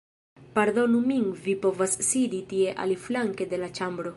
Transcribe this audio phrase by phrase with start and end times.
[0.55, 4.09] Pardonu min vi povas sidi tie aliflanke de la ĉambro!